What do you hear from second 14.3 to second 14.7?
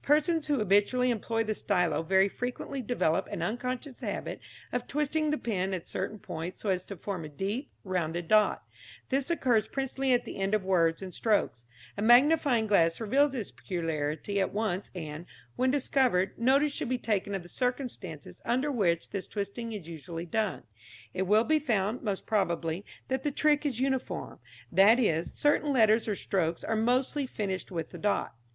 at